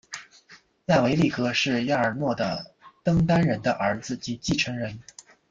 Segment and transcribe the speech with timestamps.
[0.85, 4.99] 亚维力格是亚尔诺的登丹人的儿子及继承人。